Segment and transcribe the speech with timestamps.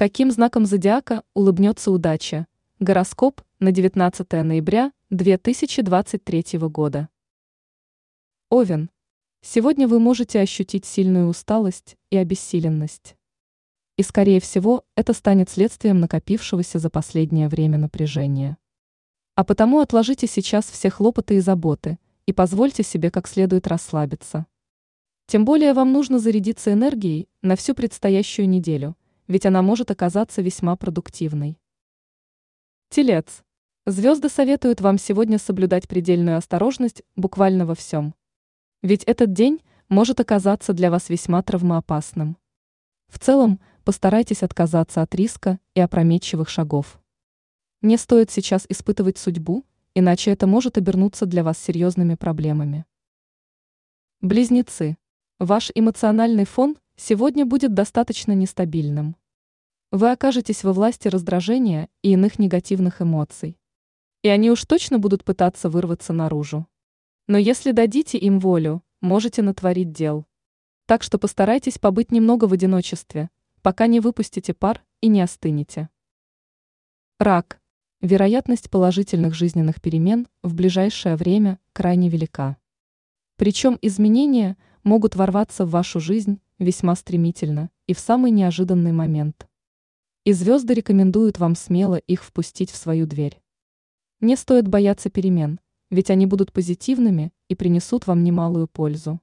[0.00, 2.46] Каким знаком зодиака улыбнется удача?
[2.78, 7.10] Гороскоп на 19 ноября 2023 года.
[8.48, 8.88] Овен.
[9.42, 13.14] Сегодня вы можете ощутить сильную усталость и обессиленность.
[13.98, 18.56] И, скорее всего, это станет следствием накопившегося за последнее время напряжения.
[19.34, 24.46] А потому отложите сейчас все хлопоты и заботы и позвольте себе как следует расслабиться.
[25.26, 28.96] Тем более вам нужно зарядиться энергией на всю предстоящую неделю–
[29.30, 31.56] ведь она может оказаться весьма продуктивной.
[32.88, 33.44] Телец.
[33.86, 38.16] Звезды советуют вам сегодня соблюдать предельную осторожность буквально во всем.
[38.82, 42.38] Ведь этот день может оказаться для вас весьма травмоопасным.
[43.06, 47.00] В целом, постарайтесь отказаться от риска и опрометчивых шагов.
[47.82, 52.84] Не стоит сейчас испытывать судьбу, иначе это может обернуться для вас серьезными проблемами.
[54.22, 54.98] Близнецы.
[55.38, 59.16] Ваш эмоциональный фон сегодня будет достаточно нестабильным.
[59.90, 63.56] Вы окажетесь во власти раздражения и иных негативных эмоций.
[64.22, 66.66] И они уж точно будут пытаться вырваться наружу.
[67.26, 70.26] Но если дадите им волю, можете натворить дел.
[70.84, 73.30] Так что постарайтесь побыть немного в одиночестве,
[73.62, 75.88] пока не выпустите пар и не остынете.
[77.18, 77.62] Рак.
[78.02, 82.58] Вероятность положительных жизненных перемен в ближайшее время крайне велика.
[83.36, 89.48] Причем изменения могут ворваться в вашу жизнь весьма стремительно и в самый неожиданный момент.
[90.24, 93.40] И звезды рекомендуют вам смело их впустить в свою дверь.
[94.20, 95.58] Не стоит бояться перемен,
[95.90, 99.20] ведь они будут позитивными и принесут вам немалую пользу.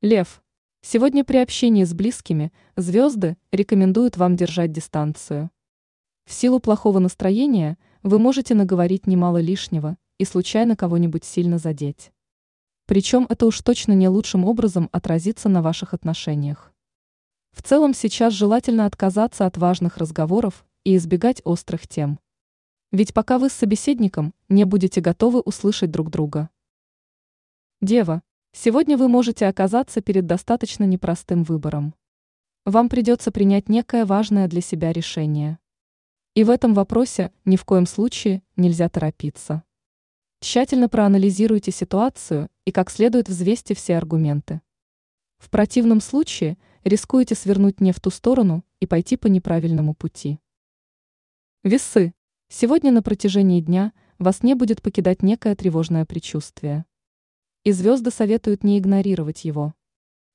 [0.00, 0.42] Лев.
[0.80, 5.50] Сегодня при общении с близкими звезды рекомендуют вам держать дистанцию.
[6.24, 12.12] В силу плохого настроения вы можете наговорить немало лишнего и случайно кого-нибудь сильно задеть.
[12.88, 16.72] Причем это уж точно не лучшим образом отразится на ваших отношениях.
[17.52, 22.18] В целом сейчас желательно отказаться от важных разговоров и избегать острых тем.
[22.90, 26.48] Ведь пока вы с собеседником не будете готовы услышать друг друга.
[27.82, 28.22] Дева,
[28.52, 31.94] сегодня вы можете оказаться перед достаточно непростым выбором.
[32.64, 35.58] Вам придется принять некое важное для себя решение.
[36.32, 39.62] И в этом вопросе ни в коем случае нельзя торопиться.
[40.40, 44.60] Тщательно проанализируйте ситуацию и как следует взвесьте все аргументы.
[45.38, 50.40] В противном случае– рискуете свернуть не в ту сторону и пойти по неправильному пути.
[51.62, 52.14] Весы.
[52.48, 56.86] Сегодня на протяжении дня вас не будет покидать некое тревожное предчувствие.
[57.64, 59.74] И звезды советуют не игнорировать его.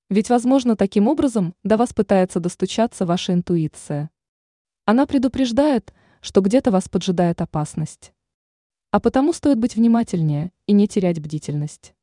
[0.09, 4.11] Ведь, возможно, таким образом до вас пытается достучаться ваша интуиция.
[4.85, 8.12] Она предупреждает, что где-то вас поджидает опасность.
[8.93, 11.95] А потому стоит быть внимательнее и не терять бдительность.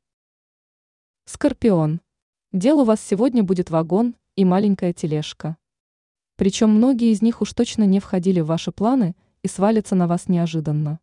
[1.23, 2.01] Скорпион.
[2.51, 5.55] Дел у вас сегодня будет вагон и маленькая тележка.
[6.35, 10.27] Причем многие из них уж точно не входили в ваши планы и свалятся на вас
[10.27, 10.99] неожиданно.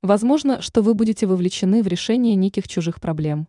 [0.00, 3.48] Возможно, что вы будете вовлечены в решение неких чужих проблем.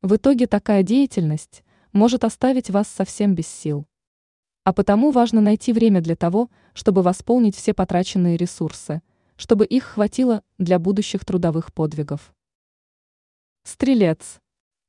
[0.00, 3.84] В итоге такая деятельность может оставить вас совсем без сил.
[4.62, 9.02] А потому важно найти время для того, чтобы восполнить все потраченные ресурсы,
[9.36, 12.34] чтобы их хватило для будущих трудовых подвигов.
[13.64, 14.40] Стрелец.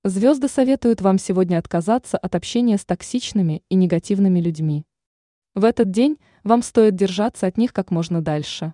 [0.04, 4.86] Звезды советуют вам сегодня отказаться от общения с токсичными и негативными людьми.
[5.56, 8.74] В этот день вам стоит держаться от них как можно дальше.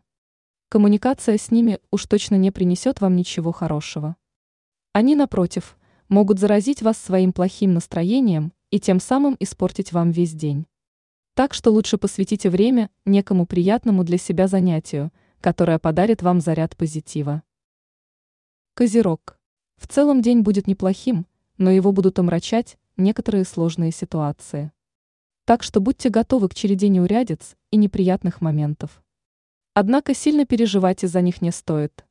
[0.70, 4.16] Коммуникация с ними уж точно не принесет вам ничего хорошего.
[4.94, 5.78] Они, напротив,
[6.09, 10.66] могут заразить вас своим плохим настроением и тем самым испортить вам весь день.
[11.34, 17.44] Так что лучше посвятите время некому приятному для себя занятию, которое подарит вам заряд позитива.
[18.75, 19.38] Козерог.
[19.75, 21.25] В целом день будет неплохим,
[21.57, 24.72] но его будут омрачать некоторые сложные ситуации.
[25.46, 29.03] Так что будьте готовы к череде неурядиц и неприятных моментов.
[29.74, 32.06] Однако сильно переживать из-за них не стоит.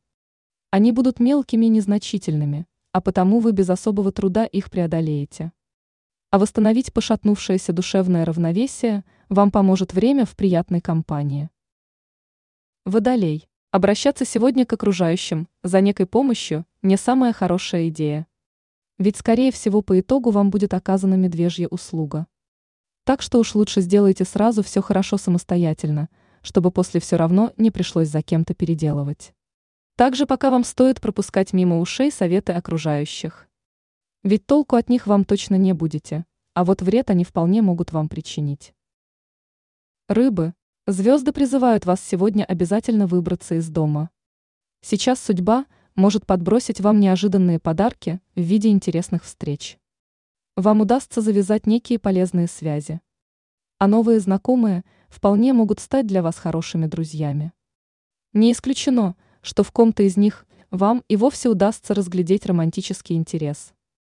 [0.70, 5.52] Они будут мелкими и незначительными, а потому вы без особого труда их преодолеете.
[6.30, 11.50] А восстановить пошатнувшееся душевное равновесие вам поможет время в приятной компании.
[12.86, 13.46] Водолей.
[13.72, 18.26] Обращаться сегодня к окружающим за некой помощью не самая хорошая идея.
[18.98, 22.26] Ведь, скорее всего, по итогу вам будет оказана медвежья услуга.
[23.04, 26.08] Так что уж лучше сделайте сразу все хорошо самостоятельно,
[26.40, 29.34] чтобы после все равно не пришлось за кем-то переделывать.
[29.96, 33.46] Также пока вам стоит пропускать мимо ушей советы окружающих.
[34.22, 36.24] Ведь толку от них вам точно не будете,
[36.54, 38.72] а вот вред они вполне могут вам причинить.
[40.08, 40.54] Рыбы,
[40.92, 44.10] Звезды призывают вас сегодня обязательно выбраться из дома.
[44.80, 49.78] Сейчас судьба может подбросить вам неожиданные подарки в виде интересных встреч.
[50.56, 53.00] Вам удастся завязать некие полезные связи.
[53.78, 57.52] А новые знакомые вполне могут стать для вас хорошими друзьями.
[58.32, 63.74] Не исключено, что в ком-то из них вам и вовсе удастся разглядеть романтический интерес.